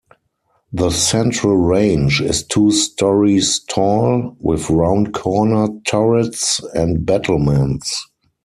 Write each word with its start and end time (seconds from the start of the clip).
The 0.73 0.89
central 0.89 1.55
range 1.57 2.21
is 2.21 2.41
two 2.41 2.71
storeys 2.71 3.59
tall, 3.69 4.35
with 4.39 4.67
round 4.71 5.13
corner 5.13 5.67
turrets 5.85 6.59
and 6.73 7.05
battlements. 7.05 8.03